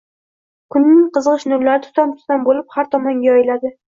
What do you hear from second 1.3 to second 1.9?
nurlari